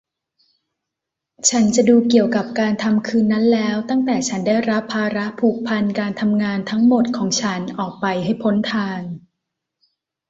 [1.49, 8.99] ฉันจะดูเกี่ยวกับการทำคืนนั้นแล้วตั้งแต่ฉันได้รับภาระผูกพันการทำงานทั้งหมดของฉันออกไปให้พ้นทาง